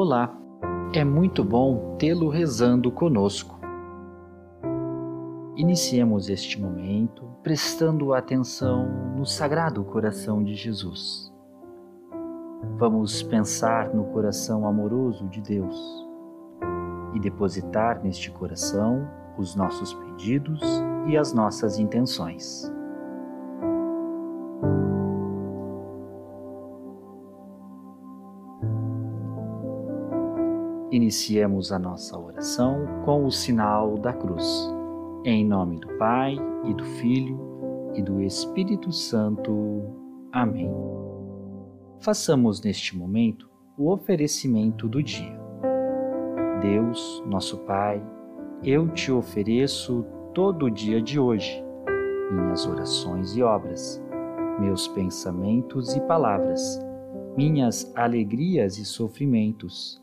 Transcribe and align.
Olá, 0.00 0.32
é 0.94 1.02
muito 1.02 1.42
bom 1.42 1.96
tê-lo 1.98 2.28
rezando 2.28 2.88
conosco. 2.88 3.58
Iniciemos 5.56 6.28
este 6.28 6.60
momento 6.60 7.24
prestando 7.42 8.14
atenção 8.14 8.86
no 9.16 9.26
Sagrado 9.26 9.82
Coração 9.82 10.44
de 10.44 10.54
Jesus. 10.54 11.34
Vamos 12.76 13.24
pensar 13.24 13.92
no 13.92 14.04
coração 14.12 14.68
amoroso 14.68 15.26
de 15.26 15.40
Deus 15.40 16.06
e 17.12 17.18
depositar 17.18 18.00
neste 18.00 18.30
coração 18.30 19.04
os 19.36 19.56
nossos 19.56 19.92
pedidos 19.94 20.60
e 21.08 21.16
as 21.16 21.32
nossas 21.32 21.76
intenções. 21.76 22.72
Iniciemos 30.90 31.70
a 31.70 31.78
nossa 31.78 32.18
oração 32.18 32.86
com 33.04 33.26
o 33.26 33.30
sinal 33.30 33.98
da 33.98 34.10
cruz. 34.10 34.72
Em 35.22 35.44
nome 35.44 35.78
do 35.78 35.88
Pai 35.98 36.34
e 36.64 36.72
do 36.72 36.82
Filho 36.82 37.38
e 37.94 38.00
do 38.00 38.22
Espírito 38.22 38.90
Santo. 38.90 39.82
Amém. 40.32 40.72
Façamos 42.00 42.62
neste 42.62 42.96
momento 42.96 43.50
o 43.76 43.92
oferecimento 43.92 44.88
do 44.88 45.02
dia. 45.02 45.38
Deus, 46.62 47.22
nosso 47.26 47.58
Pai, 47.58 48.02
eu 48.64 48.88
te 48.88 49.12
ofereço 49.12 50.06
todo 50.32 50.66
o 50.66 50.70
dia 50.70 51.02
de 51.02 51.20
hoje, 51.20 51.62
minhas 52.32 52.66
orações 52.66 53.36
e 53.36 53.42
obras, 53.42 54.02
meus 54.58 54.88
pensamentos 54.88 55.94
e 55.94 56.00
palavras, 56.00 56.80
minhas 57.36 57.92
alegrias 57.94 58.78
e 58.78 58.86
sofrimentos 58.86 60.02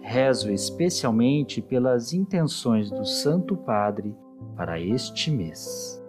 rezo 0.00 0.52
especialmente 0.52 1.60
pelas 1.60 2.12
intenções 2.12 2.90
do 2.90 3.04
Santo 3.04 3.56
Padre 3.56 4.14
para 4.56 4.80
este 4.80 5.30
mês. 5.30 6.02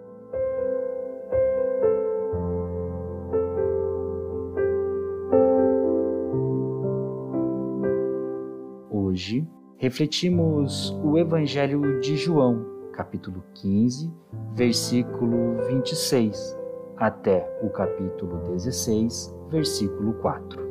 Hoje 8.90 9.46
refletimos 9.76 10.90
o 11.02 11.18
Evangelho 11.18 12.00
de 12.00 12.16
João, 12.16 12.64
capítulo 12.92 13.42
15, 13.54 14.12
versículo 14.54 15.56
26, 15.68 16.56
até 16.96 17.48
o 17.62 17.68
capítulo 17.70 18.38
16, 18.52 19.34
versículo 19.50 20.14
4. 20.14 20.68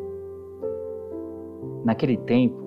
Naquele 1.85 2.17
tempo, 2.17 2.66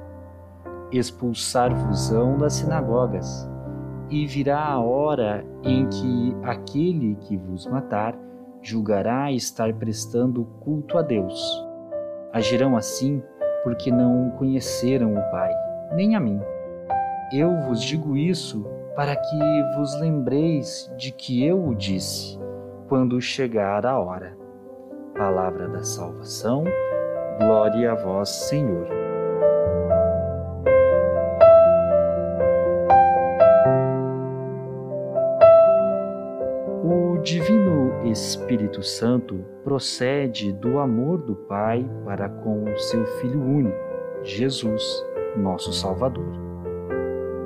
expulsar-vos-ão 0.91 2.37
das 2.37 2.53
sinagogas, 2.53 3.49
e 4.09 4.27
virá 4.27 4.59
a 4.59 4.79
hora 4.79 5.45
em 5.63 5.87
que 5.87 6.35
aquele 6.43 7.15
que 7.15 7.37
vos 7.37 7.65
matar 7.65 8.15
julgará 8.61 9.31
estar 9.31 9.73
prestando 9.73 10.45
culto 10.59 10.97
a 10.97 11.01
Deus. 11.01 11.65
Agirão 12.33 12.75
assim 12.75 13.23
porque 13.63 13.91
não 13.91 14.31
conheceram 14.31 15.13
o 15.13 15.31
Pai, 15.31 15.53
nem 15.93 16.15
a 16.15 16.19
mim. 16.19 16.39
Eu 17.33 17.61
vos 17.61 17.81
digo 17.81 18.17
isso 18.17 18.65
para 18.95 19.15
que 19.15 19.77
vos 19.77 19.99
lembreis 19.99 20.91
de 20.97 21.11
que 21.11 21.45
eu 21.45 21.65
o 21.65 21.73
disse, 21.73 22.37
quando 22.89 23.21
chegar 23.21 23.85
a 23.85 23.97
hora. 23.97 24.37
Palavra 25.15 25.67
da 25.69 25.83
salvação, 25.83 26.65
glória 27.39 27.91
a 27.91 27.95
vós, 27.95 28.29
Senhor. 28.29 29.00
Espírito 38.11 38.83
Santo 38.83 39.39
procede 39.63 40.51
do 40.51 40.79
amor 40.79 41.19
do 41.19 41.33
Pai 41.33 41.89
para 42.03 42.27
com 42.27 42.63
o 42.63 42.77
seu 42.77 43.05
Filho 43.05 43.41
único, 43.41 43.77
Jesus, 44.21 44.83
nosso 45.37 45.71
Salvador. 45.71 46.33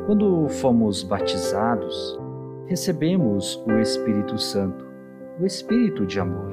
Quando 0.08 0.48
fomos 0.50 1.04
batizados, 1.04 2.20
recebemos 2.66 3.64
o 3.68 3.74
Espírito 3.74 4.40
Santo, 4.40 4.86
o 5.40 5.46
Espírito 5.46 6.04
de 6.06 6.20
amor. 6.20 6.52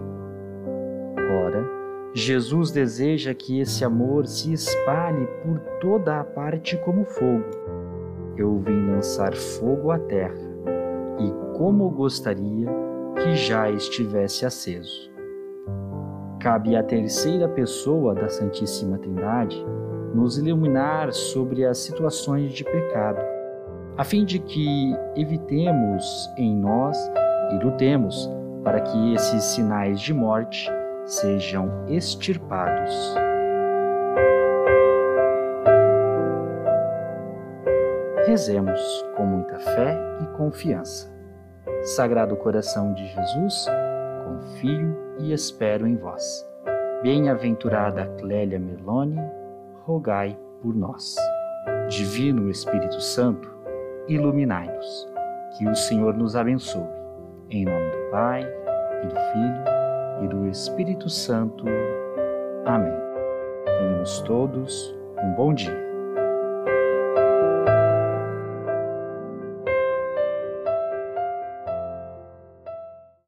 Ora, 1.46 1.66
Jesus 2.14 2.70
deseja 2.70 3.32
que 3.32 3.60
esse 3.60 3.82
amor 3.82 4.26
se 4.26 4.52
espalhe 4.52 5.26
por 5.42 5.58
toda 5.80 6.20
a 6.20 6.24
parte 6.24 6.76
como 6.78 7.06
fogo. 7.06 7.44
Eu 8.36 8.58
vim 8.58 8.90
lançar 8.90 9.34
fogo 9.34 9.90
à 9.90 9.98
terra, 9.98 10.34
e 11.18 11.56
como 11.56 11.88
gostaria 11.88 12.91
que 13.22 13.36
já 13.36 13.70
estivesse 13.70 14.44
aceso. 14.44 15.12
Cabe 16.40 16.74
à 16.74 16.82
terceira 16.82 17.48
pessoa 17.48 18.14
da 18.14 18.28
Santíssima 18.28 18.98
Trindade 18.98 19.64
nos 20.12 20.36
iluminar 20.38 21.12
sobre 21.12 21.64
as 21.64 21.78
situações 21.78 22.52
de 22.52 22.64
pecado, 22.64 23.20
a 23.96 24.02
fim 24.02 24.24
de 24.24 24.40
que 24.40 24.92
evitemos 25.16 26.04
em 26.36 26.54
nós 26.56 26.98
e 27.52 27.64
lutemos 27.64 28.28
para 28.64 28.80
que 28.80 29.14
esses 29.14 29.44
sinais 29.44 30.00
de 30.00 30.12
morte 30.12 30.68
sejam 31.04 31.70
extirpados. 31.88 33.14
Rezemos 38.26 38.80
com 39.16 39.24
muita 39.24 39.58
fé 39.58 39.96
e 40.22 40.26
confiança. 40.36 41.11
Sagrado 41.84 42.36
coração 42.36 42.94
de 42.94 43.04
Jesus, 43.08 43.66
confio 44.24 44.96
e 45.18 45.32
espero 45.32 45.84
em 45.84 45.96
vós. 45.96 46.48
Bem-aventurada 47.02 48.06
Clélia 48.20 48.60
Merlone, 48.60 49.20
rogai 49.84 50.38
por 50.62 50.76
nós. 50.76 51.16
Divino 51.88 52.48
Espírito 52.48 53.00
Santo, 53.00 53.50
iluminai-nos. 54.06 55.08
Que 55.58 55.68
o 55.68 55.74
Senhor 55.74 56.14
nos 56.14 56.36
abençoe. 56.36 56.86
Em 57.50 57.64
nome 57.64 57.90
do 57.90 58.10
Pai, 58.12 58.42
e 59.02 59.06
do 59.08 59.14
Filho, 59.14 59.64
e 60.22 60.28
do 60.28 60.46
Espírito 60.48 61.10
Santo. 61.10 61.64
Amém. 62.64 62.94
Tenhamos 63.64 64.20
todos 64.20 64.96
um 65.20 65.34
bom 65.34 65.52
dia. 65.52 65.91